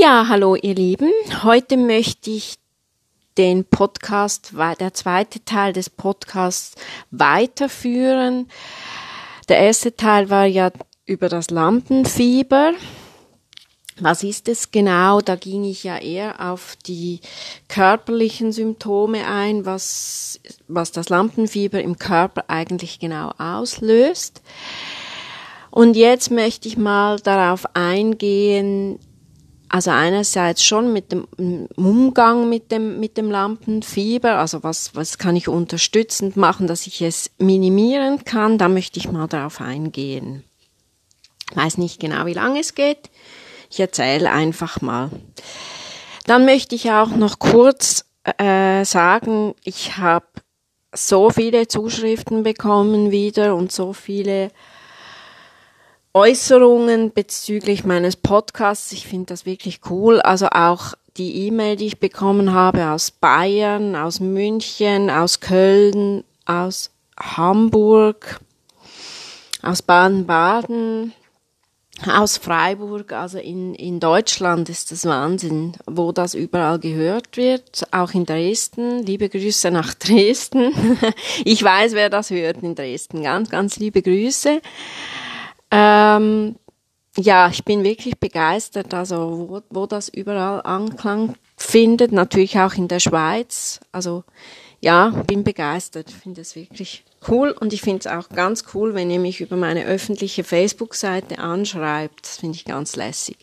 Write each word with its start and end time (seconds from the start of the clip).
Ja, 0.00 0.26
hallo 0.28 0.54
ihr 0.54 0.74
Lieben. 0.74 1.12
Heute 1.42 1.76
möchte 1.76 2.30
ich 2.30 2.54
den 3.36 3.64
Podcast, 3.66 4.54
der 4.80 4.94
zweite 4.94 5.44
Teil 5.44 5.74
des 5.74 5.90
Podcasts 5.90 6.76
weiterführen. 7.10 8.48
Der 9.50 9.58
erste 9.58 9.94
Teil 9.94 10.30
war 10.30 10.46
ja 10.46 10.70
über 11.04 11.28
das 11.28 11.50
Lampenfieber. 11.50 12.72
Was 14.00 14.22
ist 14.22 14.48
es 14.48 14.70
genau? 14.70 15.20
Da 15.20 15.36
ging 15.36 15.64
ich 15.64 15.84
ja 15.84 15.98
eher 15.98 16.50
auf 16.50 16.76
die 16.86 17.20
körperlichen 17.68 18.50
Symptome 18.50 19.26
ein, 19.26 19.66
was, 19.66 20.40
was 20.68 20.92
das 20.92 21.10
Lampenfieber 21.10 21.82
im 21.82 21.98
Körper 21.98 22.44
eigentlich 22.48 22.98
genau 22.98 23.32
auslöst. 23.36 24.40
Und 25.70 25.96
jetzt 25.96 26.30
möchte 26.30 26.68
ich 26.68 26.78
mal 26.78 27.20
darauf 27.20 27.66
eingehen, 27.74 28.98
also 29.72 29.90
einerseits 29.90 30.62
schon 30.62 30.92
mit 30.92 31.12
dem 31.12 31.26
Umgang 31.76 32.50
mit 32.50 32.70
dem, 32.70 33.00
mit 33.00 33.16
dem 33.16 33.30
Lampenfieber, 33.30 34.36
also 34.36 34.62
was, 34.62 34.94
was 34.94 35.16
kann 35.16 35.34
ich 35.34 35.48
unterstützend 35.48 36.36
machen, 36.36 36.66
dass 36.66 36.86
ich 36.86 37.00
es 37.00 37.30
minimieren 37.38 38.22
kann, 38.26 38.58
da 38.58 38.68
möchte 38.68 38.98
ich 38.98 39.10
mal 39.10 39.28
darauf 39.28 39.62
eingehen. 39.62 40.44
Ich 41.50 41.56
weiß 41.56 41.78
nicht 41.78 42.00
genau, 42.00 42.26
wie 42.26 42.34
lange 42.34 42.60
es 42.60 42.74
geht. 42.74 43.08
Ich 43.70 43.80
erzähle 43.80 44.30
einfach 44.30 44.82
mal. 44.82 45.08
Dann 46.26 46.44
möchte 46.44 46.74
ich 46.74 46.90
auch 46.90 47.08
noch 47.08 47.38
kurz 47.38 48.04
äh, 48.38 48.84
sagen, 48.84 49.54
ich 49.64 49.96
habe 49.96 50.26
so 50.94 51.30
viele 51.30 51.66
Zuschriften 51.66 52.42
bekommen 52.42 53.10
wieder 53.10 53.56
und 53.56 53.72
so 53.72 53.94
viele 53.94 54.50
Äußerungen 56.14 57.12
bezüglich 57.12 57.84
meines 57.84 58.16
Podcasts. 58.16 58.92
Ich 58.92 59.06
finde 59.06 59.26
das 59.26 59.46
wirklich 59.46 59.80
cool. 59.88 60.20
Also 60.20 60.48
auch 60.48 60.94
die 61.16 61.46
E-Mail, 61.46 61.76
die 61.76 61.86
ich 61.86 62.00
bekommen 62.00 62.52
habe 62.52 62.88
aus 62.88 63.10
Bayern, 63.10 63.96
aus 63.96 64.20
München, 64.20 65.08
aus 65.08 65.40
Köln, 65.40 66.24
aus 66.44 66.90
Hamburg, 67.18 68.40
aus 69.62 69.80
Baden-Baden, 69.80 71.12
aus 72.10 72.36
Freiburg, 72.36 73.12
also 73.12 73.38
in, 73.38 73.74
in 73.74 74.00
Deutschland 74.00 74.68
ist 74.68 74.90
das 74.90 75.04
Wahnsinn, 75.04 75.74
wo 75.86 76.10
das 76.10 76.34
überall 76.34 76.78
gehört 76.78 77.36
wird, 77.36 77.84
auch 77.92 78.12
in 78.12 78.26
Dresden. 78.26 79.04
Liebe 79.04 79.28
Grüße 79.28 79.70
nach 79.70 79.94
Dresden. 79.98 80.98
Ich 81.44 81.62
weiß, 81.62 81.92
wer 81.92 82.10
das 82.10 82.30
hört 82.30 82.62
in 82.62 82.74
Dresden. 82.74 83.22
Ganz, 83.22 83.50
ganz 83.50 83.78
liebe 83.78 84.02
Grüße. 84.02 84.60
Ähm, 85.72 86.56
ja, 87.16 87.48
ich 87.48 87.64
bin 87.64 87.82
wirklich 87.82 88.18
begeistert, 88.18 88.94
also 88.94 89.48
wo, 89.48 89.62
wo 89.70 89.86
das 89.86 90.08
überall 90.08 90.60
Anklang 90.64 91.34
findet, 91.56 92.12
natürlich 92.12 92.58
auch 92.58 92.74
in 92.74 92.88
der 92.88 93.00
Schweiz. 93.00 93.80
Also 93.90 94.24
ja, 94.80 95.10
bin 95.26 95.44
begeistert, 95.44 96.10
finde 96.10 96.40
es 96.40 96.56
wirklich 96.56 97.04
cool 97.28 97.52
und 97.52 97.72
ich 97.72 97.82
finde 97.82 98.00
es 98.00 98.06
auch 98.06 98.28
ganz 98.30 98.64
cool, 98.74 98.94
wenn 98.94 99.10
ihr 99.10 99.20
mich 99.20 99.40
über 99.40 99.56
meine 99.56 99.84
öffentliche 99.84 100.44
Facebook-Seite 100.44 101.38
anschreibt. 101.38 102.26
Das 102.26 102.38
finde 102.38 102.56
ich 102.56 102.64
ganz 102.64 102.96
lässig. 102.96 103.38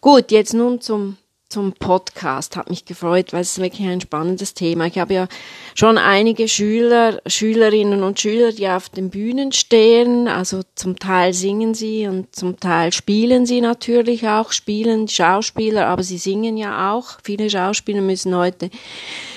Gut, 0.00 0.30
jetzt 0.30 0.54
nun 0.54 0.80
zum 0.80 1.16
zum 1.48 1.72
Podcast. 1.72 2.56
Hat 2.56 2.68
mich 2.68 2.84
gefreut, 2.84 3.32
weil 3.32 3.40
es 3.40 3.52
ist 3.52 3.62
wirklich 3.62 3.88
ein 3.88 4.00
spannendes 4.00 4.54
Thema. 4.54 4.86
Ich 4.86 4.98
habe 4.98 5.14
ja 5.14 5.28
schon 5.74 5.96
einige 5.96 6.46
Schüler, 6.48 7.20
Schülerinnen 7.26 8.02
und 8.02 8.20
Schüler, 8.20 8.52
die 8.52 8.68
auf 8.68 8.88
den 8.90 9.10
Bühnen 9.10 9.52
stehen. 9.52 10.28
Also 10.28 10.60
zum 10.74 10.98
Teil 10.98 11.32
singen 11.32 11.74
sie 11.74 12.06
und 12.06 12.34
zum 12.34 12.60
Teil 12.60 12.92
spielen 12.92 13.46
sie 13.46 13.60
natürlich 13.60 14.28
auch, 14.28 14.52
spielen 14.52 15.08
Schauspieler, 15.08 15.86
aber 15.86 16.02
sie 16.02 16.18
singen 16.18 16.56
ja 16.56 16.92
auch. 16.92 17.18
Viele 17.22 17.48
Schauspieler 17.48 18.02
müssen 18.02 18.36
heute 18.36 18.70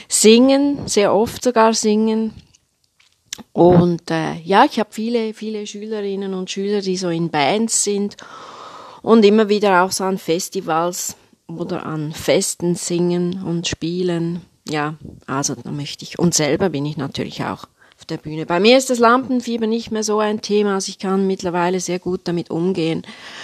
singen, 0.08 0.80
sehr 0.88 1.14
oft 1.14 1.44
sogar 1.44 1.74
singen. 1.74 2.34
Und 3.54 4.12
äh, 4.12 4.36
ja, 4.44 4.66
ich 4.66 4.80
habe 4.80 4.90
viele, 4.92 5.34
viele 5.34 5.66
Schülerinnen 5.66 6.34
und 6.34 6.50
Schüler, 6.50 6.82
die 6.82 6.98
so 6.98 7.10
in 7.10 7.30
Bands 7.30 7.86
sind 7.86 8.18
und 9.02 9.24
immer 9.24 9.48
wieder 9.50 9.84
auch 9.84 9.92
so 9.92 10.04
an 10.04 10.18
Festivals 10.18 11.16
oder 11.60 11.86
an 11.86 12.12
Festen 12.12 12.76
singen 12.76 13.44
und 13.44 13.68
spielen. 13.68 14.42
Ja, 14.68 14.96
also 15.28 15.56
da 15.56 15.72
möchte 15.72 16.04
ich. 16.04 16.20
Und 16.20 16.34
selber 16.34 16.70
bin 16.70 16.86
ich 16.86 16.98
natürlich 16.98 17.44
auch 17.44 17.66
auf 17.98 18.06
der 18.08 18.18
Bühne. 18.18 18.46
Bei 18.46 18.60
mir 18.60 18.78
ist 18.78 18.90
das 18.90 19.00
Lampenfieber 19.00 19.68
nicht 19.68 19.92
mehr 19.92 20.04
so 20.04 20.20
ein 20.20 20.42
Thema, 20.42 20.76
also 20.76 20.90
ich 20.90 20.98
kann 20.98 21.28
mittlerweile 21.28 21.80
sehr 21.80 22.00
gut 22.00 22.22
damit 22.24 22.50
umgehen. 22.50 23.04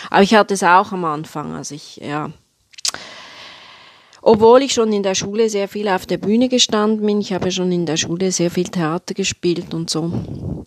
Aber 0.09 0.23
ich 0.23 0.33
hatte 0.33 0.55
es 0.55 0.63
auch 0.63 0.91
am 0.91 1.05
Anfang, 1.05 1.53
also 1.53 1.75
ich, 1.75 1.97
ja. 1.97 2.31
Obwohl 4.21 4.63
ich 4.63 4.73
schon 4.73 4.91
in 4.91 5.03
der 5.03 5.15
Schule 5.15 5.49
sehr 5.49 5.67
viel 5.67 5.87
auf 5.87 6.05
der 6.05 6.17
Bühne 6.17 6.49
gestanden 6.49 7.05
bin, 7.05 7.21
ich 7.21 7.33
habe 7.33 7.51
schon 7.51 7.71
in 7.71 7.85
der 7.85 7.97
Schule 7.97 8.31
sehr 8.31 8.51
viel 8.51 8.67
Theater 8.67 9.13
gespielt 9.13 9.73
und 9.73 9.89
so. 9.89 10.65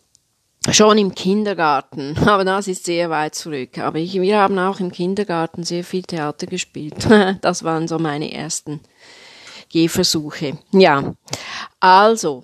Schon 0.69 0.99
im 0.99 1.15
Kindergarten, 1.15 2.17
aber 2.27 2.45
das 2.45 2.69
ist 2.69 2.85
sehr 2.85 3.09
weit 3.09 3.35
zurück. 3.35 3.79
Aber 3.79 3.99
ich, 3.99 4.21
wir 4.21 4.39
haben 4.39 4.59
auch 4.59 4.79
im 4.81 4.93
Kindergarten 4.93 5.65
sehr 5.65 5.85
viel 5.85 6.03
Theater 6.03 6.47
gespielt. 6.47 7.07
Das 7.41 7.65
waren 7.65 7.89
so 7.89 7.99
meine 7.99 8.33
ersten 8.33 8.81
Gehversuche. 9.71 10.59
Ja, 10.73 11.15
also, 11.79 12.43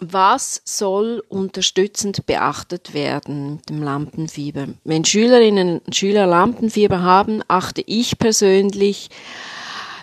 was 0.00 0.60
soll 0.64 1.22
unterstützend 1.28 2.26
beachtet 2.26 2.92
werden 2.92 3.54
mit 3.54 3.70
dem 3.70 3.82
Lampenfieber? 3.82 4.68
Wenn 4.84 5.04
Schülerinnen 5.04 5.80
und 5.80 5.96
Schüler 5.96 6.26
Lampenfieber 6.26 7.02
haben, 7.02 7.42
achte 7.48 7.82
ich 7.86 8.18
persönlich 8.18 9.08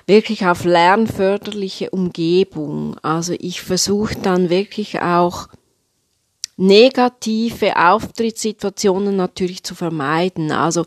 wirklich 0.07 0.45
auf 0.45 0.65
lernförderliche 0.65 1.91
Umgebung. 1.91 2.97
Also 3.03 3.33
ich 3.39 3.61
versuche 3.61 4.15
dann 4.15 4.49
wirklich 4.49 5.01
auch 5.01 5.47
negative 6.57 7.75
Auftrittssituationen 7.75 9.15
natürlich 9.15 9.63
zu 9.63 9.75
vermeiden. 9.75 10.51
Also 10.51 10.85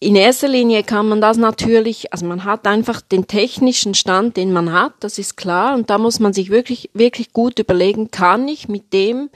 in 0.00 0.16
erster 0.16 0.48
Linie 0.48 0.82
kann 0.82 1.08
man 1.08 1.20
das 1.20 1.36
natürlich, 1.36 2.12
also 2.12 2.26
man 2.26 2.44
hat 2.44 2.66
einfach 2.66 3.00
den 3.00 3.26
technischen 3.26 3.94
Stand, 3.94 4.36
den 4.36 4.52
man 4.52 4.72
hat, 4.72 4.92
das 5.00 5.18
ist 5.18 5.36
klar, 5.36 5.74
und 5.74 5.88
da 5.88 5.98
muss 5.98 6.20
man 6.20 6.32
sich 6.32 6.50
wirklich, 6.50 6.90
wirklich 6.92 7.32
gut 7.32 7.58
überlegen, 7.58 8.10
kann 8.10 8.48
ich 8.48 8.68
mit 8.68 8.92
dem 8.92 9.30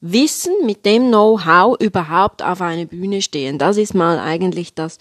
Wissen, 0.00 0.52
mit 0.66 0.84
dem 0.84 1.08
Know-how 1.08 1.80
überhaupt 1.80 2.42
auf 2.42 2.60
eine 2.60 2.86
Bühne 2.86 3.22
stehen? 3.22 3.58
Das 3.58 3.76
ist 3.76 3.94
mal 3.94 4.18
eigentlich 4.18 4.74
das, 4.74 4.98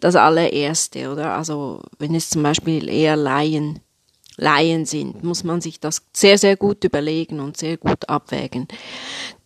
das 0.00 0.16
allererste, 0.16 1.10
oder? 1.10 1.36
Also, 1.36 1.80
wenn 1.98 2.14
es 2.14 2.30
zum 2.30 2.42
Beispiel 2.42 2.88
eher 2.88 3.16
Laien 3.16 3.78
Laien 4.40 4.86
sind, 4.86 5.22
muss 5.22 5.44
man 5.44 5.60
sich 5.60 5.80
das 5.80 6.02
sehr, 6.12 6.38
sehr 6.38 6.56
gut 6.56 6.82
überlegen 6.84 7.40
und 7.40 7.56
sehr 7.56 7.76
gut 7.76 8.08
abwägen. 8.08 8.66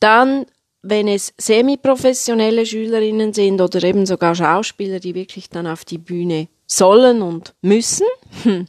Dann, 0.00 0.46
wenn 0.82 1.08
es 1.08 1.34
semiprofessionelle 1.36 2.64
Schülerinnen 2.64 3.32
sind 3.32 3.60
oder 3.60 3.82
eben 3.82 4.06
sogar 4.06 4.34
Schauspieler, 4.34 5.00
die 5.00 5.14
wirklich 5.14 5.50
dann 5.50 5.66
auf 5.66 5.84
die 5.84 5.98
Bühne 5.98 6.48
sollen 6.66 7.22
und 7.22 7.54
müssen, 7.60 8.06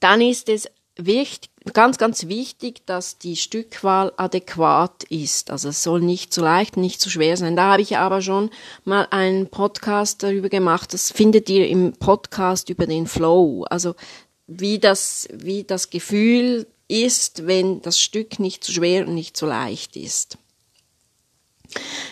dann 0.00 0.20
ist 0.20 0.48
es 0.48 0.68
wichtig, 0.96 1.50
ganz, 1.72 1.98
ganz 1.98 2.28
wichtig, 2.28 2.86
dass 2.86 3.18
die 3.18 3.36
Stückwahl 3.36 4.12
adäquat 4.16 5.04
ist. 5.04 5.50
Also 5.50 5.68
es 5.68 5.82
soll 5.82 6.00
nicht 6.00 6.32
zu 6.32 6.40
leicht, 6.42 6.76
nicht 6.76 7.00
zu 7.00 7.10
schwer 7.10 7.36
sein. 7.36 7.56
Da 7.56 7.72
habe 7.72 7.82
ich 7.82 7.96
aber 7.96 8.20
schon 8.20 8.50
mal 8.84 9.06
einen 9.10 9.48
Podcast 9.48 10.22
darüber 10.22 10.48
gemacht. 10.48 10.92
Das 10.92 11.10
findet 11.10 11.48
ihr 11.48 11.68
im 11.68 11.92
Podcast 11.92 12.68
über 12.68 12.86
den 12.86 13.06
Flow. 13.06 13.64
Also 13.70 13.94
wie 14.46 14.78
das, 14.78 15.28
wie 15.32 15.64
das 15.64 15.90
Gefühl 15.90 16.66
ist, 16.88 17.46
wenn 17.46 17.80
das 17.82 17.98
Stück 17.98 18.38
nicht 18.38 18.64
zu 18.64 18.72
schwer 18.72 19.06
und 19.06 19.14
nicht 19.14 19.36
zu 19.36 19.46
leicht 19.46 19.96
ist. 19.96 20.38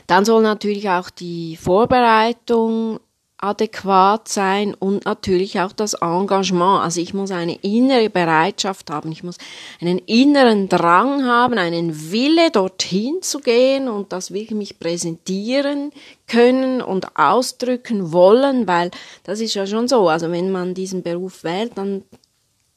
Dann 0.07 0.25
soll 0.25 0.43
natürlich 0.43 0.89
auch 0.89 1.11
die 1.11 1.57
Vorbereitung 1.57 3.01
adäquat 3.43 4.29
sein 4.29 4.75
und 4.75 5.07
natürlich 5.07 5.61
auch 5.61 5.73
das 5.73 5.95
Engagement. 5.95 6.83
Also 6.83 7.01
ich 7.01 7.15
muss 7.15 7.31
eine 7.31 7.57
innere 7.57 8.11
Bereitschaft 8.11 8.91
haben, 8.91 9.13
ich 9.13 9.23
muss 9.23 9.39
einen 9.81 9.99
inneren 9.99 10.69
Drang 10.69 11.25
haben, 11.25 11.57
einen 11.57 12.13
Wille 12.13 12.51
dorthin 12.51 13.23
zu 13.23 13.41
gehen 13.41 13.89
und 13.89 14.13
das 14.13 14.33
wirklich 14.33 14.57
mich 14.57 14.79
präsentieren 14.79 15.93
können 16.27 16.83
und 16.83 17.17
ausdrücken 17.17 18.13
wollen, 18.13 18.69
weil 18.69 18.91
das 19.25 19.41
ist 19.41 19.55
ja 19.55 19.67
schon 19.67 19.89
so. 19.89 20.09
Also 20.09 20.31
wenn 20.31 20.53
man 20.53 20.75
diesen 20.75 21.03
Beruf 21.03 21.43
wählt, 21.43 21.73
dann 21.77 22.05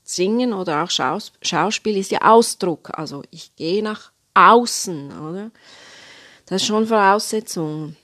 Singen 0.04 0.54
oder 0.54 0.84
auch 0.84 0.90
Schaus 0.90 1.32
Schauspiel 1.42 1.98
ist 1.98 2.12
ja 2.12 2.22
Ausdruck. 2.22 2.92
Also 2.98 3.24
ich 3.32 3.56
gehe 3.56 3.84
nach 3.84 4.12
außen, 4.34 5.12
oder? 5.20 5.52
Das 6.46 6.62
ist 6.62 6.68
schon 6.68 6.88
Voraussetzung. 6.88 7.96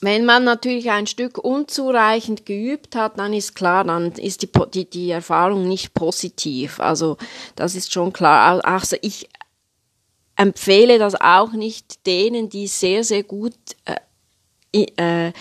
Wenn 0.00 0.24
man 0.24 0.44
natürlich 0.44 0.90
ein 0.90 1.06
Stück 1.06 1.36
unzureichend 1.36 2.46
geübt 2.46 2.96
hat, 2.96 3.18
dann 3.18 3.34
ist 3.34 3.54
klar, 3.54 3.84
dann 3.84 4.12
ist 4.12 4.42
die, 4.42 4.48
die, 4.72 4.88
die 4.88 5.10
Erfahrung 5.10 5.68
nicht 5.68 5.92
positiv. 5.92 6.80
Also 6.80 7.18
das 7.54 7.74
ist 7.74 7.92
schon 7.92 8.12
klar. 8.12 8.64
Also 8.64 8.96
ich 9.02 9.28
empfehle 10.36 10.98
das 10.98 11.20
auch 11.20 11.52
nicht 11.52 12.06
denen, 12.06 12.48
die 12.48 12.66
sehr, 12.66 13.04
sehr 13.04 13.24
gut 13.24 13.54
äh, 14.72 14.86
äh, 14.96 15.32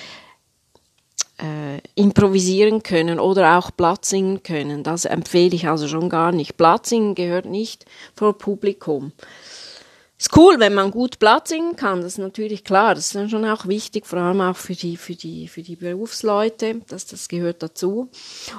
äh, 1.40 1.82
improvisieren 1.96 2.84
können 2.84 3.20
oder 3.20 3.58
auch 3.58 3.72
Blatt 3.72 4.06
singen 4.06 4.44
können. 4.44 4.84
Das 4.84 5.06
empfehle 5.06 5.56
ich 5.56 5.68
also 5.68 5.88
schon 5.88 6.10
gar 6.10 6.32
nicht. 6.32 6.58
Blatt 6.58 6.86
singen 6.86 7.16
gehört 7.16 7.46
nicht 7.46 7.86
vor 8.16 8.38
Publikum. 8.38 9.12
Ist 10.20 10.36
cool, 10.36 10.60
wenn 10.60 10.74
man 10.74 10.92
gut 10.92 11.18
Blatt 11.18 11.48
singen 11.48 11.78
kann, 11.78 12.02
das 12.02 12.14
ist 12.14 12.18
natürlich 12.18 12.66
klar. 12.66 12.94
Das 12.94 13.06
ist 13.06 13.16
dann 13.16 13.30
schon 13.30 13.46
auch 13.46 13.68
wichtig, 13.68 14.06
vor 14.06 14.20
allem 14.20 14.42
auch 14.42 14.58
für 14.58 14.74
die, 14.74 14.98
für 14.98 15.16
die, 15.16 15.48
für 15.48 15.62
die 15.62 15.78
Berufsleute, 15.78 16.82
dass 16.90 17.06
das 17.06 17.30
gehört 17.30 17.64
dazu. 17.64 18.10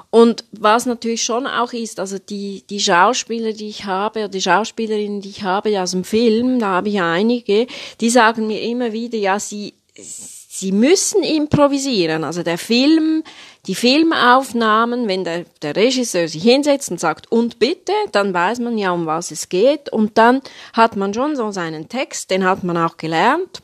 Und 0.09 0.47
was 0.53 0.87
natürlich 0.87 1.23
schon 1.23 1.47
auch 1.47 1.75
ist, 1.75 2.01
also 2.01 2.19
die, 2.19 2.65
die 2.71 2.81
Schauspieler, 2.81 3.53
die 3.53 3.69
ich 3.69 3.85
habe, 3.85 4.21
oder 4.21 4.29
die 4.31 4.41
Schauspielerinnen, 4.41 5.21
die 5.21 5.29
ich 5.29 5.43
habe 5.43 5.79
aus 5.83 5.91
dem 5.91 6.05
Film, 6.05 6.61
da 6.61 6.69
habe 6.69 6.89
ich 6.89 7.03
einige, 7.03 7.67
die 8.01 8.09
sagen 8.09 8.47
mir 8.47 8.63
immer 8.63 8.95
wieder, 8.95 9.19
ja, 9.19 9.39
sie, 9.39 9.75
sie 9.99 10.40
müssen 10.73 11.23
improvisieren. 11.23 12.25
Also 12.25 12.43
der 12.43 12.59
Film, 12.59 13.23
die 13.67 13.75
Filmaufnahmen, 13.75 15.09
wenn 15.09 15.25
der, 15.25 15.45
der 15.63 15.75
Regisseur 15.77 16.29
sich 16.29 16.43
hinsetzt 16.43 16.91
und 16.91 17.01
sagt, 17.01 17.33
und 17.33 17.59
bitte, 17.59 17.93
dann 18.13 18.35
weiß 18.35 18.61
man 18.61 18.77
ja, 18.79 18.91
um 18.91 19.07
was 19.07 19.31
es 19.31 19.49
geht. 19.49 19.91
Und 19.91 20.19
dann 20.19 20.43
hat 20.73 20.97
man 20.97 21.15
schon 21.15 21.37
so 21.37 21.51
seinen 21.51 21.89
Text, 21.89 22.31
den 22.31 22.45
hat 22.45 22.63
man 22.65 22.77
auch 22.77 22.97
gelernt. 22.97 23.63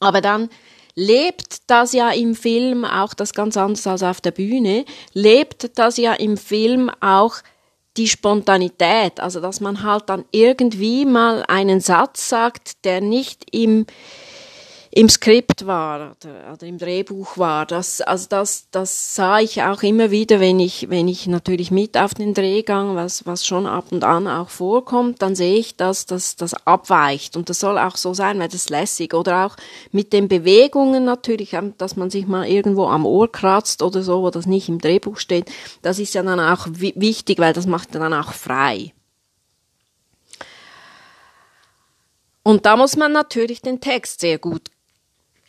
Aber 0.00 0.20
dann 0.20 0.48
lebt 0.94 1.68
das 1.68 1.92
ja 1.92 2.10
im 2.10 2.34
Film 2.34 2.84
auch 2.84 3.14
das 3.14 3.32
ganz 3.32 3.56
anders 3.56 3.86
als 3.86 4.02
auf 4.02 4.20
der 4.20 4.30
Bühne, 4.30 4.84
lebt 5.12 5.78
das 5.78 5.96
ja 5.96 6.14
im 6.14 6.36
Film 6.36 6.90
auch 7.00 7.36
die 7.96 8.08
Spontanität, 8.08 9.20
also 9.20 9.40
dass 9.40 9.60
man 9.60 9.84
halt 9.84 10.08
dann 10.08 10.24
irgendwie 10.32 11.04
mal 11.04 11.44
einen 11.46 11.80
Satz 11.80 12.28
sagt, 12.28 12.84
der 12.84 13.00
nicht 13.00 13.46
im 13.52 13.86
im 14.96 15.08
Skript 15.08 15.66
war 15.66 16.12
oder, 16.12 16.52
oder 16.52 16.66
im 16.68 16.78
Drehbuch 16.78 17.36
war. 17.36 17.66
Das, 17.66 18.00
also 18.00 18.28
das, 18.28 18.68
das 18.70 19.16
sah 19.16 19.40
ich 19.40 19.60
auch 19.60 19.82
immer 19.82 20.12
wieder, 20.12 20.38
wenn 20.38 20.60
ich, 20.60 20.88
wenn 20.88 21.08
ich 21.08 21.26
natürlich 21.26 21.72
mit 21.72 21.98
auf 21.98 22.14
den 22.14 22.32
Drehgang, 22.32 22.94
was, 22.94 23.26
was 23.26 23.44
schon 23.44 23.66
ab 23.66 23.86
und 23.90 24.04
an 24.04 24.28
auch 24.28 24.50
vorkommt, 24.50 25.20
dann 25.20 25.34
sehe 25.34 25.56
ich, 25.56 25.74
dass 25.74 26.06
das, 26.06 26.36
das 26.36 26.54
abweicht. 26.64 27.36
Und 27.36 27.50
das 27.50 27.58
soll 27.58 27.76
auch 27.76 27.96
so 27.96 28.14
sein, 28.14 28.38
weil 28.38 28.46
das 28.46 28.68
lässig. 28.68 29.14
Oder 29.14 29.46
auch 29.46 29.56
mit 29.90 30.12
den 30.12 30.28
Bewegungen 30.28 31.04
natürlich, 31.04 31.54
ähm, 31.54 31.74
dass 31.76 31.96
man 31.96 32.10
sich 32.10 32.28
mal 32.28 32.46
irgendwo 32.46 32.86
am 32.86 33.04
Ohr 33.04 33.30
kratzt 33.30 33.82
oder 33.82 34.00
so, 34.00 34.22
wo 34.22 34.30
das 34.30 34.46
nicht 34.46 34.68
im 34.68 34.78
Drehbuch 34.78 35.18
steht. 35.18 35.50
Das 35.82 35.98
ist 35.98 36.14
ja 36.14 36.22
dann 36.22 36.38
auch 36.38 36.68
wichtig, 36.70 37.40
weil 37.40 37.52
das 37.52 37.66
macht 37.66 37.96
dann 37.96 38.14
auch 38.14 38.32
frei. 38.32 38.92
Und 42.44 42.64
da 42.64 42.76
muss 42.76 42.96
man 42.96 43.10
natürlich 43.10 43.60
den 43.60 43.80
Text 43.80 44.20
sehr 44.20 44.38
gut 44.38 44.70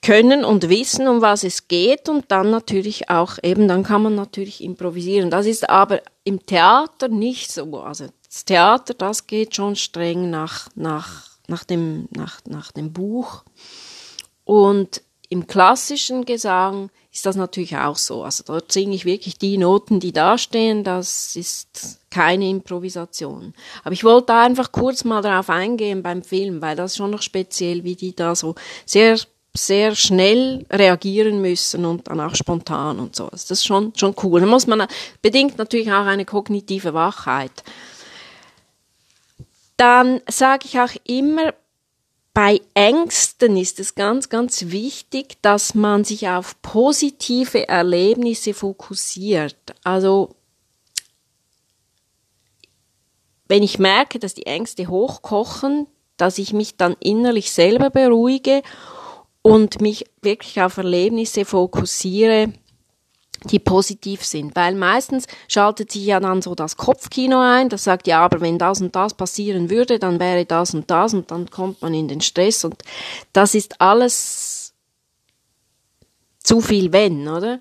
können 0.05 0.45
und 0.45 0.69
wissen, 0.69 1.07
um 1.07 1.21
was 1.21 1.43
es 1.43 1.67
geht 1.67 2.09
und 2.09 2.25
dann 2.27 2.51
natürlich 2.51 3.09
auch 3.09 3.39
eben, 3.41 3.67
dann 3.67 3.81
kann 3.81 4.03
man 4.03 4.13
natürlich 4.13 4.63
improvisieren. 4.63 5.31
Das 5.31 5.47
ist 5.47 5.67
aber 5.67 6.01
im 6.23 6.45
Theater 6.45 7.07
nicht 7.07 7.51
so. 7.51 7.79
Also 7.79 8.05
das 8.27 8.45
Theater, 8.45 8.93
das 8.93 9.25
geht 9.25 9.55
schon 9.55 9.75
streng 9.75 10.29
nach, 10.29 10.69
nach, 10.75 11.23
nach, 11.47 11.63
dem, 11.63 12.07
nach, 12.11 12.39
nach 12.47 12.71
dem 12.71 12.93
Buch. 12.93 13.45
Und 14.43 15.01
im 15.29 15.47
klassischen 15.47 16.25
Gesang 16.25 16.91
ist 17.11 17.25
das 17.25 17.35
natürlich 17.35 17.75
auch 17.75 17.97
so. 17.97 18.23
Also 18.23 18.43
dort 18.45 18.71
singe 18.71 18.93
ich 18.93 19.05
wirklich 19.05 19.39
die 19.39 19.57
Noten, 19.57 19.99
die 19.99 20.11
da 20.11 20.37
stehen. 20.37 20.83
Das 20.83 21.35
ist 21.35 21.99
keine 22.11 22.47
Improvisation. 22.47 23.55
Aber 23.83 23.93
ich 23.93 24.03
wollte 24.03 24.35
einfach 24.35 24.71
kurz 24.71 25.03
mal 25.03 25.23
darauf 25.23 25.49
eingehen 25.49 26.03
beim 26.03 26.21
Film, 26.21 26.61
weil 26.61 26.75
das 26.75 26.95
schon 26.95 27.09
noch 27.09 27.23
speziell, 27.23 27.83
wie 27.83 27.95
die 27.95 28.15
da 28.15 28.35
so 28.35 28.53
sehr 28.85 29.17
sehr 29.55 29.95
schnell 29.95 30.65
reagieren 30.69 31.41
müssen 31.41 31.85
und 31.85 32.07
dann 32.07 32.19
auch 32.19 32.35
spontan 32.35 32.99
und 32.99 33.15
so. 33.15 33.27
Das 33.29 33.49
ist 33.49 33.65
schon, 33.65 33.93
schon 33.95 34.15
cool. 34.23 34.41
Da 34.41 34.45
muss 34.45 34.67
man, 34.67 34.87
bedingt 35.21 35.57
natürlich 35.57 35.91
auch 35.91 36.05
eine 36.05 36.25
kognitive 36.25 36.93
Wachheit. 36.93 37.63
Dann 39.77 40.21
sage 40.29 40.65
ich 40.65 40.79
auch 40.79 40.91
immer, 41.05 41.53
bei 42.33 42.59
Ängsten 42.73 43.55
ist 43.55 43.79
es 43.79 43.95
ganz, 43.95 44.27
ganz 44.27 44.65
wichtig, 44.67 45.37
dass 45.41 45.73
man 45.73 46.03
sich 46.03 46.27
auf 46.27 46.61
positive 46.61 47.67
Erlebnisse 47.69 48.53
fokussiert. 48.53 49.55
Also, 49.83 50.35
wenn 53.47 53.63
ich 53.63 53.79
merke, 53.79 54.19
dass 54.19 54.33
die 54.33 54.47
Ängste 54.47 54.87
hochkochen, 54.87 55.87
dass 56.17 56.37
ich 56.37 56.51
mich 56.51 56.75
dann 56.75 56.95
innerlich 56.99 57.51
selber 57.51 57.89
beruhige 57.89 58.63
und 59.45 59.79
mich 59.79 60.05
wirklich 60.23 60.59
auf 60.59 60.77
Erlebnisse 60.77 61.45
fokussiere, 61.45 62.51
die 63.43 63.59
positiv 63.59 64.25
sind. 64.25 64.55
Weil 64.55 64.73
meistens 64.73 65.27
schaltet 65.47 65.91
sich 65.91 66.03
ja 66.03 66.19
dann 66.19 66.41
so 66.41 66.55
das 66.55 66.77
Kopfkino 66.77 67.39
ein, 67.39 67.69
das 67.69 67.83
sagt, 67.83 68.07
ja, 68.07 68.21
aber 68.21 68.41
wenn 68.41 68.57
das 68.57 68.81
und 68.81 68.95
das 68.95 69.13
passieren 69.13 69.69
würde, 69.69 69.99
dann 69.99 70.19
wäre 70.19 70.45
das 70.45 70.73
und 70.73 70.89
das 70.89 71.13
und 71.13 71.29
dann 71.29 71.51
kommt 71.51 71.83
man 71.83 71.93
in 71.93 72.07
den 72.07 72.21
Stress 72.21 72.65
und 72.65 72.81
das 73.33 73.53
ist 73.53 73.79
alles 73.79 74.73
zu 76.39 76.59
viel 76.59 76.91
wenn, 76.91 77.27
oder? 77.27 77.59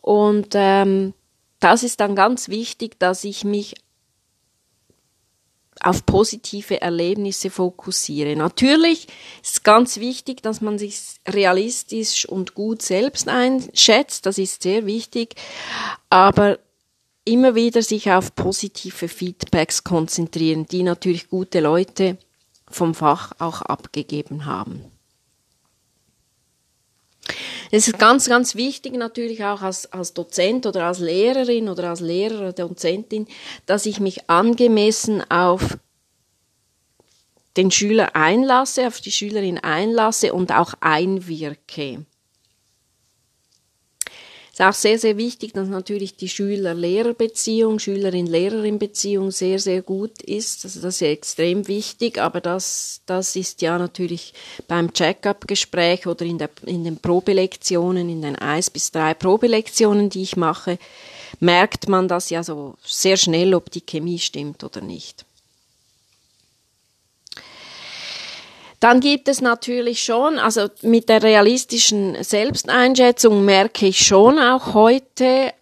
Und 0.00 0.54
ähm, 0.54 1.12
das 1.60 1.82
ist 1.82 2.00
dann 2.00 2.16
ganz 2.16 2.48
wichtig, 2.48 2.98
dass 2.98 3.24
ich 3.24 3.44
mich 3.44 3.74
auf 5.82 6.06
positive 6.06 6.80
Erlebnisse 6.80 7.50
fokussiere. 7.50 8.36
Natürlich 8.36 9.06
ist 9.42 9.64
ganz 9.64 9.98
wichtig, 9.98 10.42
dass 10.42 10.60
man 10.60 10.78
sich 10.78 10.98
realistisch 11.26 12.28
und 12.28 12.54
gut 12.54 12.82
selbst 12.82 13.28
einschätzt, 13.28 14.26
das 14.26 14.38
ist 14.38 14.62
sehr 14.62 14.86
wichtig, 14.86 15.34
aber 16.10 16.58
immer 17.24 17.54
wieder 17.54 17.82
sich 17.82 18.10
auf 18.10 18.34
positive 18.34 19.08
Feedbacks 19.08 19.84
konzentrieren, 19.84 20.66
die 20.66 20.82
natürlich 20.82 21.28
gute 21.28 21.60
Leute 21.60 22.16
vom 22.70 22.94
Fach 22.94 23.32
auch 23.38 23.62
abgegeben 23.62 24.46
haben. 24.46 24.84
Es 27.70 27.86
ist 27.88 27.98
ganz, 27.98 28.28
ganz 28.28 28.54
wichtig 28.54 28.94
natürlich 28.94 29.44
auch 29.44 29.62
als, 29.62 29.92
als 29.92 30.14
Dozent 30.14 30.66
oder 30.66 30.84
als 30.84 31.00
Lehrerin 31.00 31.68
oder 31.68 31.90
als 31.90 32.00
Lehrer 32.00 32.40
oder 32.40 32.52
Dozentin, 32.52 33.26
dass 33.66 33.86
ich 33.86 34.00
mich 34.00 34.30
angemessen 34.30 35.22
auf 35.30 35.78
den 37.56 37.70
Schüler 37.70 38.14
einlasse, 38.14 38.86
auf 38.86 39.00
die 39.00 39.12
Schülerin 39.12 39.58
einlasse 39.58 40.32
und 40.32 40.52
auch 40.52 40.74
einwirke. 40.80 42.06
Es 44.58 44.64
ist 44.64 44.70
auch 44.70 44.80
sehr, 44.80 44.98
sehr 44.98 45.16
wichtig, 45.16 45.52
dass 45.52 45.68
natürlich 45.68 46.16
die 46.16 46.28
Schüler-Lehrer-Beziehung, 46.28 47.78
Schülerin-Lehrerin-Beziehung 47.78 49.30
sehr, 49.30 49.60
sehr 49.60 49.82
gut 49.82 50.20
ist. 50.20 50.64
Also 50.64 50.80
das 50.80 50.96
ist 50.96 51.02
extrem 51.02 51.68
wichtig, 51.68 52.18
aber 52.18 52.40
das, 52.40 53.00
das 53.06 53.36
ist 53.36 53.62
ja 53.62 53.78
natürlich 53.78 54.34
beim 54.66 54.92
Check-up-Gespräch 54.92 56.08
oder 56.08 56.24
in, 56.24 56.38
der, 56.38 56.50
in 56.66 56.82
den 56.82 56.96
Probelektionen, 56.96 58.08
in 58.08 58.20
den 58.20 58.34
eins 58.34 58.68
bis 58.68 58.90
drei 58.90 59.14
Probelektionen, 59.14 60.10
die 60.10 60.22
ich 60.22 60.36
mache, 60.36 60.80
merkt 61.38 61.88
man 61.88 62.08
das 62.08 62.28
ja 62.28 62.42
so 62.42 62.74
sehr 62.84 63.16
schnell, 63.16 63.54
ob 63.54 63.70
die 63.70 63.82
Chemie 63.82 64.18
stimmt 64.18 64.64
oder 64.64 64.80
nicht. 64.80 65.24
Dann 68.80 69.00
gibt 69.00 69.28
es 69.28 69.40
natürlich 69.40 70.02
schon, 70.02 70.38
also 70.38 70.68
mit 70.82 71.08
der 71.08 71.22
realistischen 71.22 72.22
Selbsteinschätzung 72.22 73.44
merke 73.44 73.86
ich 73.86 74.06
schon 74.06 74.38
auch 74.38 74.72
heute, 74.74 75.52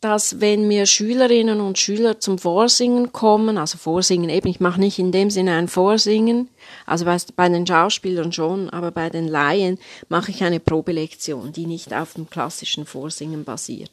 dass 0.00 0.40
wenn 0.40 0.68
mir 0.68 0.86
Schülerinnen 0.86 1.60
und 1.60 1.78
Schüler 1.78 2.20
zum 2.20 2.38
Vorsingen 2.38 3.10
kommen, 3.10 3.58
also 3.58 3.78
Vorsingen 3.78 4.30
eben, 4.30 4.46
ich 4.46 4.60
mache 4.60 4.78
nicht 4.78 5.00
in 5.00 5.10
dem 5.10 5.30
Sinne 5.30 5.54
ein 5.54 5.66
Vorsingen, 5.66 6.48
also 6.84 7.04
bei, 7.34 7.48
den 7.48 7.66
Schauspielern 7.66 8.30
schon, 8.30 8.70
aber 8.70 8.92
bei 8.92 9.10
den 9.10 9.26
Laien 9.26 9.78
mache 10.08 10.30
ich 10.30 10.44
eine 10.44 10.60
Probelektion, 10.60 11.52
die 11.52 11.66
nicht 11.66 11.92
auf 11.92 12.14
dem 12.14 12.30
klassischen 12.30 12.86
Vorsingen 12.86 13.42
basiert. 13.42 13.90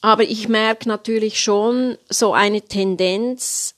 Aber 0.00 0.24
ich 0.24 0.48
merke 0.48 0.88
natürlich 0.88 1.40
schon 1.40 1.96
so 2.08 2.32
eine 2.32 2.62
Tendenz, 2.62 3.75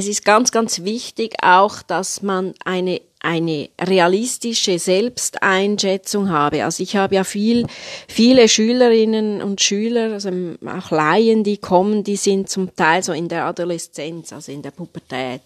es 0.00 0.08
ist 0.08 0.24
ganz, 0.24 0.50
ganz 0.50 0.82
wichtig 0.82 1.36
auch, 1.42 1.82
dass 1.82 2.22
man 2.22 2.54
eine 2.64 3.00
eine 3.22 3.68
realistische 3.78 4.78
Selbsteinschätzung 4.78 6.30
habe. 6.30 6.64
Also 6.64 6.82
ich 6.82 6.96
habe 6.96 7.16
ja 7.16 7.24
viel, 7.24 7.66
viele 8.08 8.48
Schülerinnen 8.48 9.42
und 9.42 9.60
Schüler, 9.60 10.14
also 10.14 10.30
auch 10.64 10.90
Laien, 10.90 11.44
die 11.44 11.58
kommen, 11.58 12.02
die 12.02 12.16
sind 12.16 12.48
zum 12.48 12.74
Teil 12.74 13.02
so 13.02 13.12
in 13.12 13.28
der 13.28 13.44
Adoleszenz, 13.44 14.32
also 14.32 14.50
in 14.50 14.62
der 14.62 14.70
Pubertät. 14.70 15.42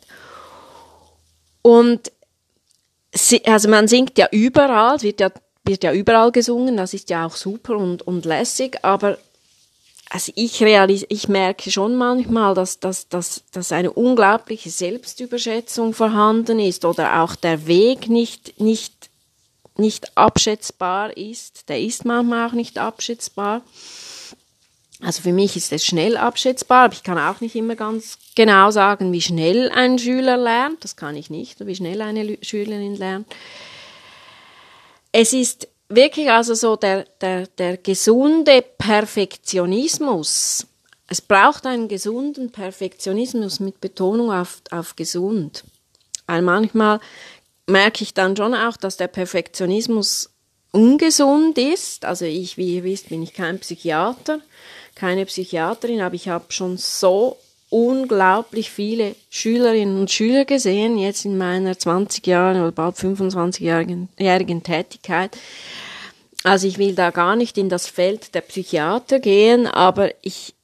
Und 1.62 2.12
sie, 3.12 3.44
also 3.44 3.68
man 3.68 3.88
singt 3.88 4.16
ja 4.18 4.28
überall, 4.30 5.02
wird 5.02 5.18
ja, 5.18 5.32
wird 5.64 5.82
ja 5.82 5.92
überall 5.92 6.30
gesungen, 6.30 6.76
das 6.76 6.94
ist 6.94 7.10
ja 7.10 7.26
auch 7.26 7.34
super 7.34 7.76
und, 7.76 8.02
und 8.02 8.24
lässig, 8.24 8.78
aber 8.82 9.18
also 10.14 10.30
ich 10.36 10.62
realis 10.62 11.04
ich 11.08 11.26
merke 11.26 11.72
schon 11.72 11.96
manchmal, 11.96 12.54
dass, 12.54 12.78
dass, 12.78 13.08
dass, 13.08 13.42
dass 13.50 13.72
eine 13.72 13.90
unglaubliche 13.90 14.70
Selbstüberschätzung 14.70 15.92
vorhanden 15.92 16.60
ist 16.60 16.84
oder 16.84 17.20
auch 17.20 17.34
der 17.34 17.66
Weg 17.66 18.08
nicht, 18.08 18.60
nicht 18.60 19.10
nicht 19.76 20.16
abschätzbar 20.16 21.16
ist. 21.16 21.68
Der 21.68 21.80
ist 21.80 22.04
manchmal 22.04 22.48
auch 22.48 22.52
nicht 22.52 22.78
abschätzbar. 22.78 23.62
Also 25.02 25.22
für 25.22 25.32
mich 25.32 25.56
ist 25.56 25.72
es 25.72 25.84
schnell 25.84 26.16
abschätzbar, 26.16 26.84
aber 26.84 26.94
ich 26.94 27.02
kann 27.02 27.18
auch 27.18 27.40
nicht 27.40 27.56
immer 27.56 27.74
ganz 27.74 28.16
genau 28.36 28.70
sagen, 28.70 29.12
wie 29.12 29.20
schnell 29.20 29.68
ein 29.70 29.98
Schüler 29.98 30.36
lernt. 30.36 30.84
Das 30.84 30.94
kann 30.94 31.16
ich 31.16 31.28
nicht, 31.28 31.66
wie 31.66 31.74
schnell 31.74 32.00
eine 32.02 32.38
Schülerin 32.40 32.94
lernt. 32.94 33.26
Es 35.10 35.32
ist 35.32 35.66
wirklich 35.88 36.30
also 36.30 36.54
so 36.54 36.76
der, 36.76 37.04
der, 37.20 37.46
der 37.46 37.76
gesunde 37.76 38.62
Perfektionismus. 38.78 40.66
Es 41.08 41.20
braucht 41.20 41.66
einen 41.66 41.88
gesunden 41.88 42.50
Perfektionismus 42.50 43.60
mit 43.60 43.80
Betonung 43.80 44.32
auf, 44.32 44.62
auf 44.70 44.96
gesund. 44.96 45.64
Weil 46.26 46.42
manchmal 46.42 47.00
merke 47.66 48.02
ich 48.02 48.14
dann 48.14 48.36
schon 48.36 48.54
auch, 48.54 48.76
dass 48.76 48.96
der 48.96 49.08
Perfektionismus 49.08 50.30
ungesund 50.72 51.58
ist. 51.58 52.04
Also 52.04 52.24
ich, 52.24 52.56
wie 52.56 52.76
ihr 52.76 52.84
wisst, 52.84 53.10
bin 53.10 53.22
ich 53.22 53.34
kein 53.34 53.58
Psychiater, 53.58 54.40
keine 54.94 55.26
Psychiaterin, 55.26 56.00
aber 56.00 56.14
ich 56.14 56.28
habe 56.28 56.46
schon 56.48 56.76
so 56.78 57.38
unglaublich 57.74 58.70
viele 58.70 59.16
Schülerinnen 59.30 59.98
und 59.98 60.08
Schüler 60.08 60.44
gesehen, 60.44 60.96
jetzt 60.96 61.24
in 61.24 61.36
meiner 61.36 61.76
20 61.76 62.24
Jahren 62.24 62.60
oder 62.60 62.70
bald 62.70 62.94
25-jährigen 62.94 64.62
Tätigkeit. 64.62 65.36
Also 66.44 66.68
ich 66.68 66.78
will 66.78 66.94
da 66.94 67.10
gar 67.10 67.34
nicht 67.34 67.58
in 67.58 67.68
das 67.68 67.88
Feld 67.88 68.36
der 68.36 68.42
Psychiater 68.42 69.18
gehen, 69.18 69.66
aber 69.66 70.10
ich, 70.22 70.54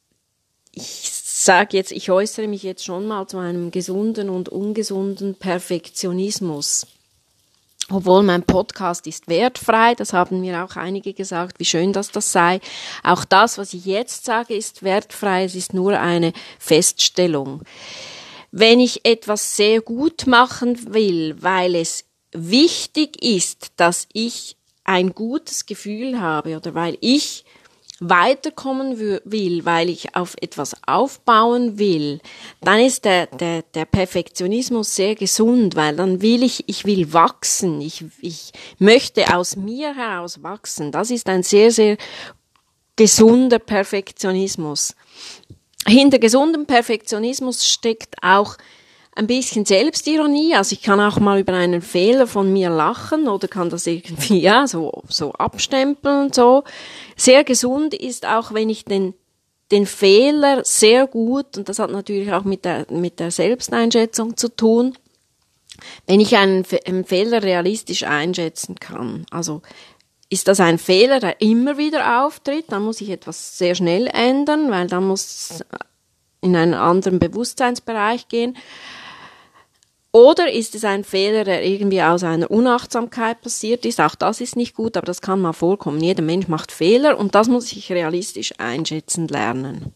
ich 0.71 1.11
sage 1.12 1.76
jetzt, 1.76 1.90
ich 1.90 2.12
äußere 2.12 2.47
mich 2.47 2.62
jetzt 2.62 2.85
schon 2.85 3.09
mal 3.09 3.26
zu 3.26 3.38
einem 3.38 3.73
gesunden 3.73 4.31
und 4.31 4.49
ungesunden 4.49 5.35
Perfektionismus. 5.35 6.87
Obwohl 7.93 8.23
mein 8.23 8.45
Podcast 8.45 9.07
ist 9.09 9.27
wertfrei, 9.29 9.97
das 9.97 10.13
haben 10.13 10.41
mir 10.41 10.65
auch 10.65 10.77
einige 10.77 11.13
gesagt, 11.13 11.59
wie 11.59 11.65
schön 11.65 11.93
dass 11.93 12.13
das 12.13 12.31
sei. 12.31 12.61
Auch 13.03 13.25
das, 13.25 13.59
was 13.59 13.75
ich 13.75 13.85
jetzt 13.85 14.25
sage, 14.25 14.55
ist 14.55 14.85
wertfrei, 14.85 15.45
es 15.45 15.57
ist 15.57 15.75
nur 15.75 15.99
eine 15.99 16.33
Feststellung. 16.59 17.63
Wenn 18.53 18.79
ich 18.79 19.05
etwas 19.05 19.57
sehr 19.57 19.81
gut 19.81 20.29
machen 20.29 20.95
will, 20.95 21.37
weil 21.41 21.75
es 21.75 22.05
wichtig 22.33 23.23
ist, 23.25 23.73
dass 23.77 24.07
ich 24.13 24.57
ein 24.85 25.13
gutes 25.13 25.67
Gefühl 25.67 26.21
habe 26.21 26.57
oder 26.57 26.75
weil 26.75 26.97
ich 27.01 27.45
weiterkommen 28.00 28.99
will, 28.99 29.64
weil 29.64 29.90
ich 29.90 30.16
auf 30.16 30.35
etwas 30.40 30.75
aufbauen 30.87 31.78
will, 31.78 32.21
dann 32.62 32.80
ist 32.80 33.04
der, 33.04 33.26
der, 33.26 33.62
der 33.62 33.85
Perfektionismus 33.85 34.97
sehr 34.97 35.14
gesund, 35.14 35.76
weil 35.76 35.97
dann 35.97 36.23
will 36.23 36.42
ich, 36.42 36.64
ich 36.66 36.87
will 36.87 37.12
wachsen, 37.12 37.80
ich, 37.83 38.04
ich 38.21 38.52
möchte 38.78 39.37
aus 39.37 39.54
mir 39.54 39.95
heraus 39.95 40.42
wachsen. 40.42 40.92
Das 40.92 41.11
ist 41.11 41.28
ein 41.28 41.42
sehr, 41.42 41.71
sehr 41.71 41.99
gesunder 42.97 43.59
Perfektionismus. 43.59 44.97
Hinter 45.87 46.19
gesundem 46.19 46.66
Perfektionismus 46.66 47.66
steckt 47.66 48.14
auch 48.23 48.57
ein 49.21 49.27
bisschen 49.27 49.67
Selbstironie. 49.67 50.55
Also 50.55 50.73
ich 50.73 50.83
kann 50.83 50.99
auch 50.99 51.21
mal 51.21 51.39
über 51.39 51.53
einen 51.53 51.83
Fehler 51.83 52.27
von 52.27 52.50
mir 52.53 52.71
lachen 52.71 53.29
oder 53.29 53.49
kann 53.49 53.69
das 53.69 53.87
irgendwie 53.87 54.41
ja 54.41 54.67
so 54.67 55.03
so 55.09 55.33
abstempeln 55.33 56.27
und 56.27 56.35
so. 56.35 56.65
Sehr 57.17 57.45
gesund 57.45 57.93
ist 57.95 58.27
auch, 58.27 58.55
wenn 58.55 58.71
ich 58.71 58.85
den 58.85 59.15
den 59.71 59.87
Fehler 59.87 60.65
sehr 60.65 61.07
gut 61.07 61.57
und 61.57 61.69
das 61.69 61.79
hat 61.79 61.91
natürlich 61.91 62.33
auch 62.33 62.45
mit 62.45 62.65
der 62.65 62.87
mit 62.91 63.21
der 63.21 63.31
Selbsteinschätzung 63.31 64.37
zu 64.37 64.49
tun. 64.49 64.95
Wenn 66.07 66.21
ich 66.21 66.37
einen, 66.37 66.67
einen 66.87 67.05
Fehler 67.05 67.43
realistisch 67.43 68.03
einschätzen 68.03 68.77
kann, 68.81 69.25
also 69.31 69.62
ist 70.29 70.49
das 70.49 70.61
ein 70.61 70.79
Fehler, 70.79 71.21
der 71.21 71.41
immer 71.41 71.79
wieder 71.79 72.25
auftritt, 72.25 72.67
dann 72.69 72.83
muss 72.83 73.00
ich 73.00 73.11
etwas 73.11 73.59
sehr 73.59 73.75
schnell 73.75 74.07
ändern, 74.09 74.71
weil 74.71 74.87
dann 74.87 75.07
muss 75.07 75.62
in 76.41 76.57
einen 76.57 76.75
anderen 76.75 77.19
Bewusstseinsbereich 77.19 78.29
gehen. 78.29 78.57
Oder 80.12 80.52
ist 80.52 80.75
es 80.75 80.85
ein 80.85 81.05
Fehler, 81.05 81.45
der 81.45 81.64
irgendwie 81.64 82.02
aus 82.02 82.25
einer 82.25 82.50
Unachtsamkeit 82.50 83.40
passiert 83.43 83.87
ist? 83.87 84.00
Auch 84.00 84.17
das 84.17 84.40
ist 84.40 84.57
nicht 84.57 84.75
gut, 84.75 84.97
aber 84.97 85.07
das 85.07 85.21
kann 85.21 85.40
mal 85.40 85.52
vorkommen. 85.52 86.02
Jeder 86.02 86.23
Mensch 86.23 86.49
macht 86.49 86.73
Fehler 86.73 87.17
und 87.17 87.37
das 87.37 87.49
muss 87.49 87.71
ich 87.73 87.93
realistisch 87.93 88.52
einschätzen 88.59 89.29
lernen. 89.29 89.95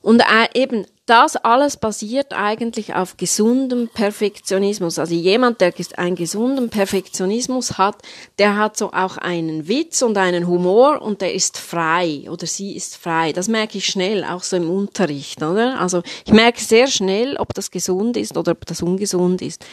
Und 0.00 0.20
äh, 0.20 0.48
eben 0.54 0.86
das 1.08 1.36
alles 1.36 1.78
basiert 1.78 2.34
eigentlich 2.34 2.94
auf 2.94 3.16
gesundem 3.16 3.88
Perfektionismus. 3.88 4.98
Also 4.98 5.14
jemand, 5.14 5.60
der 5.60 5.72
einen 5.96 6.16
gesunden 6.16 6.68
Perfektionismus 6.68 7.78
hat, 7.78 7.96
der 8.38 8.56
hat 8.56 8.76
so 8.76 8.92
auch 8.92 9.16
einen 9.16 9.68
Witz 9.68 10.02
und 10.02 10.18
einen 10.18 10.46
Humor 10.46 11.00
und 11.00 11.22
der 11.22 11.32
ist 11.32 11.56
frei 11.56 12.26
oder 12.30 12.46
sie 12.46 12.76
ist 12.76 12.96
frei. 12.96 13.32
Das 13.32 13.48
merke 13.48 13.78
ich 13.78 13.86
schnell, 13.86 14.22
auch 14.22 14.42
so 14.42 14.56
im 14.56 14.68
Unterricht, 14.70 15.42
oder? 15.42 15.80
Also 15.80 16.02
ich 16.26 16.32
merke 16.32 16.60
sehr 16.60 16.88
schnell, 16.88 17.36
ob 17.38 17.54
das 17.54 17.70
gesund 17.70 18.18
ist 18.18 18.36
oder 18.36 18.52
ob 18.52 18.66
das 18.66 18.82
ungesund 18.82 19.40
ist. 19.40 19.64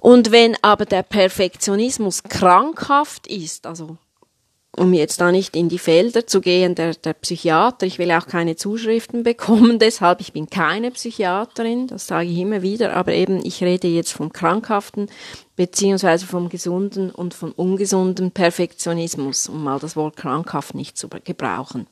Und 0.00 0.30
wenn 0.30 0.56
aber 0.62 0.84
der 0.84 1.02
Perfektionismus 1.02 2.22
krankhaft 2.22 3.26
ist, 3.26 3.66
also 3.66 3.96
um 4.76 4.92
jetzt 4.92 5.20
da 5.20 5.32
nicht 5.32 5.56
in 5.56 5.68
die 5.68 5.78
Felder 5.78 6.26
zu 6.26 6.40
gehen, 6.40 6.74
der, 6.74 6.94
der 6.94 7.12
Psychiater, 7.14 7.86
ich 7.86 7.98
will 7.98 8.10
auch 8.12 8.26
keine 8.26 8.56
Zuschriften 8.56 9.22
bekommen, 9.22 9.78
deshalb, 9.80 10.20
ich 10.20 10.32
bin 10.32 10.48
keine 10.48 10.90
Psychiaterin, 10.90 11.88
das 11.88 12.06
sage 12.06 12.28
ich 12.28 12.38
immer 12.38 12.62
wieder, 12.62 12.94
aber 12.94 13.12
eben, 13.12 13.44
ich 13.44 13.62
rede 13.62 13.88
jetzt 13.88 14.12
vom 14.12 14.32
krankhaften, 14.32 15.10
beziehungsweise 15.56 16.26
vom 16.26 16.48
gesunden 16.48 17.10
und 17.10 17.34
vom 17.34 17.52
ungesunden 17.52 18.30
Perfektionismus, 18.30 19.48
um 19.48 19.64
mal 19.64 19.78
das 19.78 19.96
Wort 19.96 20.16
krankhaft 20.16 20.74
nicht 20.74 20.96
zu 20.96 21.08
gebrauchen. 21.08 21.86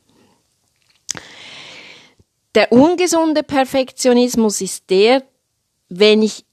Der 2.55 2.73
ungesunde 2.73 3.43
Perfektionismus 3.43 4.61
ist 4.61 4.89
der, 4.91 5.23
wenn 5.89 6.23
ich 6.23 6.45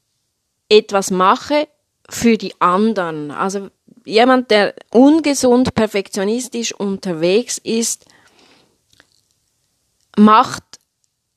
etwas 0.70 1.12
mache 1.12 1.68
für 2.10 2.38
die 2.38 2.54
anderen. 2.60 3.32
Also 3.32 3.70
jemand, 4.06 4.52
der 4.52 4.74
ungesund 4.92 5.74
perfektionistisch 5.74 6.74
unterwegs 6.74 7.58
ist, 7.58 8.06
macht 10.18 10.64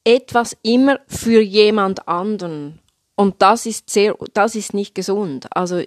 etwas 0.04 0.56
immer 0.62 1.00
für 1.06 1.40
jemand 1.40 2.06
anderen. 2.08 2.78
Und 3.16 3.42
das 3.42 3.66
ist 3.66 3.90
sehr, 3.90 4.14
das 4.32 4.54
ist 4.54 4.74
nicht 4.74 4.94
gesund. 4.94 5.48
Also, 5.50 5.82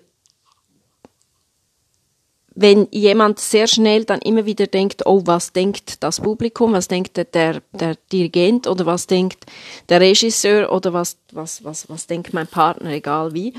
wenn 2.53 2.87
jemand 2.91 3.39
sehr 3.39 3.67
schnell 3.67 4.03
dann 4.03 4.19
immer 4.19 4.45
wieder 4.45 4.67
denkt, 4.67 5.05
oh, 5.05 5.21
was 5.25 5.53
denkt 5.53 6.03
das 6.03 6.19
Publikum, 6.19 6.73
was 6.73 6.89
denkt 6.89 7.15
der, 7.15 7.61
der, 7.71 7.95
Dirigent 8.11 8.67
oder 8.67 8.85
was 8.85 9.07
denkt 9.07 9.45
der 9.87 10.01
Regisseur 10.01 10.71
oder 10.71 10.91
was, 10.91 11.17
was, 11.31 11.63
was, 11.63 11.89
was 11.89 12.07
denkt 12.07 12.33
mein 12.33 12.47
Partner, 12.47 12.91
egal 12.91 13.33
wie, 13.33 13.53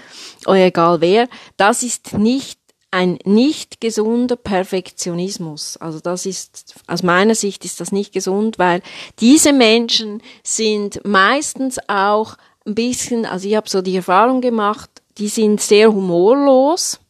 oder 0.47 0.67
egal 0.67 1.01
wer, 1.01 1.29
das 1.57 1.83
ist 1.83 2.13
nicht 2.19 2.62
ein 2.93 3.19
nicht 3.25 3.81
gesunder 3.81 4.37
Perfektionismus. 4.37 5.77
Also 5.79 5.99
das 5.99 6.27
ist, 6.27 6.75
aus 6.87 7.03
meiner 7.03 7.35
Sicht 7.35 7.65
ist 7.65 7.81
das 7.81 7.91
nicht 7.91 8.13
gesund, 8.13 8.59
weil 8.59 8.83
diese 9.19 9.53
Menschen 9.53 10.23
sind 10.45 11.05
meistens 11.05 11.79
auch 11.89 12.37
ein 12.67 12.75
bisschen, 12.75 13.25
also 13.27 13.49
ich 13.49 13.57
habe 13.57 13.69
so 13.69 13.83
die 13.83 13.97
Erfahrung 13.97 14.43
gemacht, 14.43 14.91
die 15.19 15.29
sind 15.29 15.61
sehr 15.61 15.93
humorlos, 15.93 17.01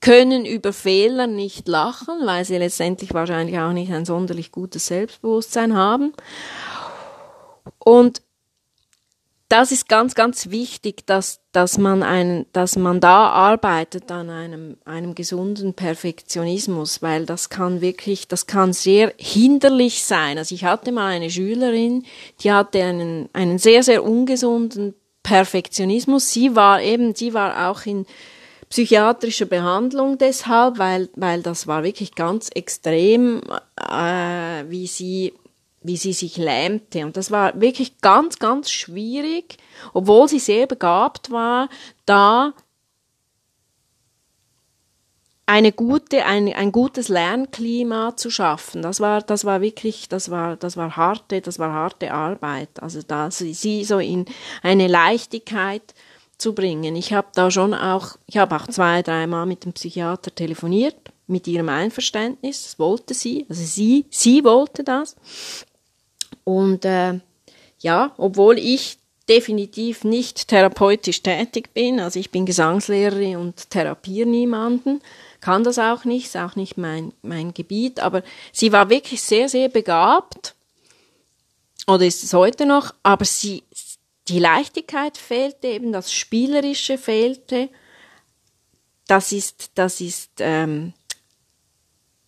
können 0.00 0.44
über 0.44 0.72
Fehler 0.72 1.28
nicht 1.28 1.68
lachen, 1.68 2.26
weil 2.26 2.44
sie 2.44 2.58
letztendlich 2.58 3.14
wahrscheinlich 3.14 3.58
auch 3.58 3.72
nicht 3.72 3.92
ein 3.92 4.04
sonderlich 4.04 4.50
gutes 4.50 4.88
Selbstbewusstsein 4.88 5.76
haben. 5.76 6.12
Und 7.78 8.22
das 9.52 9.70
ist 9.70 9.86
ganz, 9.86 10.14
ganz 10.14 10.48
wichtig, 10.48 11.04
dass, 11.04 11.40
dass 11.52 11.76
man 11.76 12.02
einen, 12.02 12.46
dass 12.54 12.76
man 12.76 13.00
da 13.00 13.28
arbeitet 13.28 14.10
an 14.10 14.30
einem, 14.30 14.78
einem 14.86 15.14
gesunden 15.14 15.74
Perfektionismus, 15.74 17.02
weil 17.02 17.26
das 17.26 17.50
kann 17.50 17.82
wirklich, 17.82 18.26
das 18.26 18.46
kann 18.46 18.72
sehr 18.72 19.12
hinderlich 19.18 20.04
sein. 20.04 20.38
Also 20.38 20.54
ich 20.54 20.64
hatte 20.64 20.90
mal 20.90 21.08
eine 21.08 21.28
Schülerin, 21.28 22.04
die 22.40 22.50
hatte 22.50 22.82
einen, 22.82 23.28
einen 23.34 23.58
sehr, 23.58 23.82
sehr 23.82 24.02
ungesunden 24.02 24.94
Perfektionismus. 25.22 26.32
Sie 26.32 26.56
war 26.56 26.80
eben, 26.80 27.14
sie 27.14 27.34
war 27.34 27.68
auch 27.68 27.84
in 27.84 28.06
psychiatrischer 28.70 29.44
Behandlung 29.44 30.16
deshalb, 30.16 30.78
weil, 30.78 31.10
weil 31.14 31.42
das 31.42 31.66
war 31.66 31.84
wirklich 31.84 32.14
ganz 32.14 32.48
extrem, 32.54 33.42
äh, 33.76 34.64
wie 34.70 34.86
sie 34.86 35.34
wie 35.82 35.96
sie 35.96 36.12
sich 36.12 36.36
lähmte. 36.36 37.04
Und 37.04 37.16
das 37.16 37.30
war 37.30 37.60
wirklich 37.60 38.00
ganz, 38.00 38.38
ganz 38.38 38.70
schwierig, 38.70 39.56
obwohl 39.92 40.28
sie 40.28 40.38
sehr 40.38 40.66
begabt 40.66 41.30
war, 41.30 41.68
da 42.06 42.54
eine 45.46 45.72
gute, 45.72 46.24
ein, 46.24 46.52
ein 46.54 46.72
gutes 46.72 47.08
Lernklima 47.08 48.16
zu 48.16 48.30
schaffen. 48.30 48.80
Das 48.80 49.00
war, 49.00 49.20
das 49.20 49.44
war 49.44 49.60
wirklich, 49.60 50.08
das 50.08 50.30
war, 50.30 50.56
das 50.56 50.76
war 50.76 50.96
harte, 50.96 51.40
das 51.40 51.58
war 51.58 51.72
harte 51.72 52.12
Arbeit. 52.12 52.70
Also 52.80 53.00
da 53.02 53.30
sie 53.30 53.84
so 53.84 53.98
in 53.98 54.24
eine 54.62 54.86
Leichtigkeit 54.86 55.94
zu 56.38 56.54
bringen. 56.54 56.96
Ich 56.96 57.12
habe 57.12 57.28
da 57.34 57.50
schon 57.50 57.74
auch, 57.74 58.16
ich 58.26 58.36
habe 58.36 58.56
auch 58.56 58.66
zwei, 58.68 59.02
dreimal 59.02 59.46
mit 59.46 59.64
dem 59.64 59.72
Psychiater 59.72 60.34
telefoniert, 60.34 60.96
mit 61.26 61.46
ihrem 61.46 61.68
Einverständnis, 61.68 62.64
das 62.64 62.78
wollte 62.78 63.14
sie, 63.14 63.46
also 63.48 63.62
sie, 63.62 64.06
sie 64.10 64.44
wollte 64.44 64.84
das. 64.84 65.16
Und 66.44 66.84
äh, 66.84 67.20
ja, 67.78 68.12
obwohl 68.16 68.58
ich 68.58 68.98
definitiv 69.28 70.04
nicht 70.04 70.48
therapeutisch 70.48 71.22
tätig 71.22 71.72
bin, 71.72 72.00
also 72.00 72.18
ich 72.18 72.30
bin 72.30 72.46
Gesangslehrerin 72.46 73.36
und 73.36 73.70
therapiere 73.70 74.28
niemanden, 74.28 75.00
kann 75.40 75.64
das 75.64 75.78
auch 75.78 76.04
nicht, 76.04 76.26
ist 76.26 76.36
auch 76.36 76.56
nicht 76.56 76.76
mein, 76.76 77.12
mein 77.22 77.54
Gebiet, 77.54 78.00
aber 78.00 78.22
sie 78.52 78.72
war 78.72 78.90
wirklich 78.90 79.22
sehr, 79.22 79.48
sehr 79.48 79.68
begabt, 79.68 80.54
oder 81.86 82.06
ist 82.06 82.22
es 82.22 82.32
heute 82.32 82.66
noch, 82.66 82.94
aber 83.02 83.24
sie, 83.24 83.64
die 84.28 84.38
Leichtigkeit 84.38 85.18
fehlte 85.18 85.68
eben, 85.68 85.92
das 85.92 86.12
Spielerische 86.12 86.98
fehlte, 86.98 87.68
das 89.08 89.32
ist, 89.32 89.72
das 89.74 90.00
ist, 90.00 90.30
ähm, 90.38 90.92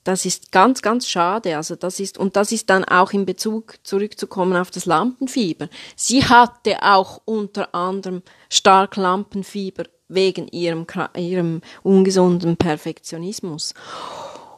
das 0.04 0.26
ist 0.26 0.52
ganz, 0.52 0.82
ganz 0.82 1.08
schade. 1.08 1.56
Also 1.56 1.76
das 1.76 1.98
ist, 1.98 2.18
und 2.18 2.36
das 2.36 2.52
ist 2.52 2.68
dann 2.70 2.84
auch 2.84 3.12
in 3.12 3.24
Bezug 3.24 3.76
zurückzukommen 3.82 4.56
auf 4.56 4.70
das 4.70 4.84
Lampenfieber. 4.84 5.68
Sie 5.96 6.24
hatte 6.24 6.82
auch 6.82 7.22
unter 7.24 7.74
anderem 7.74 8.22
stark 8.50 8.96
Lampenfieber 8.96 9.84
wegen 10.08 10.46
ihrem, 10.48 10.86
ihrem 11.16 11.62
ungesunden 11.82 12.58
Perfektionismus. 12.58 13.72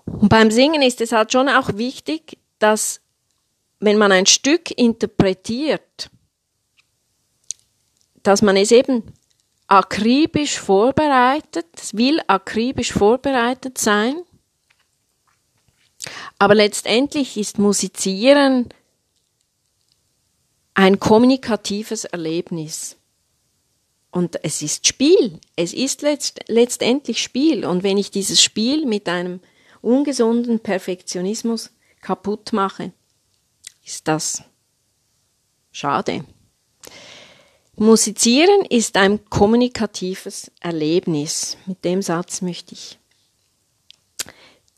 Und 0.05 0.29
beim 0.29 0.51
Singen 0.51 0.83
ist 0.83 1.01
es 1.01 1.13
halt 1.13 1.33
schon 1.33 1.49
auch 1.49 1.75
wichtig, 1.75 2.39
dass 2.59 3.01
wenn 3.79 3.99
man 3.99 4.11
ein 4.11 4.27
Stück 4.27 4.77
interpretiert, 4.77 6.11
dass 8.23 8.43
man 8.43 8.57
es 8.57 8.73
eben 8.73 9.05
akribisch 9.69 10.59
vorbereitet, 10.59 11.67
es 11.77 11.97
will 11.97 12.21
akribisch 12.27 12.93
vorbereitet 12.93 13.79
sein, 13.79 14.17
aber 16.39 16.55
letztendlich 16.55 17.37
ist 17.37 17.59
Musizieren 17.59 18.69
ein 20.75 21.01
kommunikatives 21.01 22.05
Erlebnis. 22.05 22.97
Und 24.11 24.43
es 24.45 24.63
ist 24.63 24.87
Spiel. 24.87 25.41
Es 25.57 25.73
ist 25.73 26.03
letzt, 26.03 26.41
letztendlich 26.49 27.23
Spiel. 27.23 27.65
Und 27.65 27.83
wenn 27.83 27.99
ich 27.99 28.11
dieses 28.11 28.43
Spiel 28.43 28.87
mit 28.87 29.09
einem 29.09 29.41
ungesunden 29.83 30.61
Perfektionismus 30.61 31.71
kaputt 32.01 32.53
mache, 32.53 32.93
ist 33.85 34.09
das 34.09 34.43
schade. 35.71 36.25
Musizieren 37.77 38.65
ist 38.65 38.97
ein 38.97 39.25
kommunikatives 39.29 40.51
Erlebnis. 40.61 41.59
Mit 41.67 41.85
dem 41.85 42.01
Satz 42.01 42.41
möchte 42.41 42.75
ich 42.75 42.99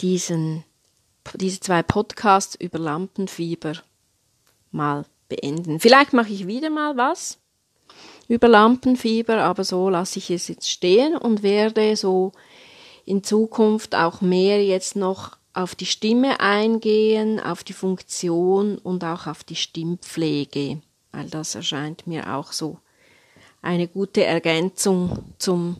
diesen 0.00 0.64
diese 1.36 1.60
zwei 1.60 1.82
Podcasts 1.82 2.54
über 2.54 2.78
Lampenfieber 2.78 3.74
mal 4.70 5.04
beenden. 5.28 5.80
Vielleicht 5.80 6.12
mache 6.12 6.32
ich 6.32 6.46
wieder 6.46 6.70
mal 6.70 6.96
was 6.96 7.38
über 8.28 8.48
Lampenfieber, 8.48 9.42
aber 9.42 9.64
so 9.64 9.88
lasse 9.88 10.18
ich 10.18 10.30
es 10.30 10.48
jetzt 10.48 10.70
stehen 10.70 11.16
und 11.16 11.42
werde 11.42 11.96
so 11.96 12.32
in 13.04 13.24
Zukunft 13.24 13.94
auch 13.94 14.20
mehr 14.20 14.62
jetzt 14.62 14.96
noch 14.96 15.38
auf 15.54 15.74
die 15.74 15.86
Stimme 15.86 16.40
eingehen, 16.40 17.40
auf 17.40 17.64
die 17.64 17.72
Funktion 17.72 18.76
und 18.78 19.02
auch 19.02 19.26
auf 19.26 19.44
die 19.44 19.56
Stimmpflege, 19.56 20.80
weil 21.10 21.30
das 21.30 21.54
erscheint 21.54 22.06
mir 22.06 22.36
auch 22.36 22.52
so 22.52 22.78
eine 23.62 23.88
gute 23.88 24.24
Ergänzung 24.24 25.24
zum 25.38 25.78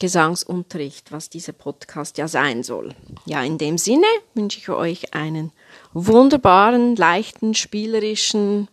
Gesangsunterricht, 0.00 1.12
was 1.12 1.30
dieser 1.30 1.52
Podcast 1.52 2.18
ja 2.18 2.28
sein 2.28 2.62
soll. 2.62 2.94
Ja, 3.26 3.42
in 3.42 3.58
dem 3.58 3.78
Sinne 3.78 4.06
wünsche 4.34 4.58
ich 4.58 4.68
euch 4.68 5.14
einen 5.14 5.52
wunderbaren, 5.92 6.96
leichten, 6.96 7.54
spielerischen, 7.54 8.68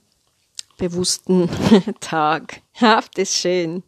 bewussten 0.78 1.50
Tag. 2.00 2.62
Habt 2.80 3.20
es 3.20 3.38
schön. 3.38 3.84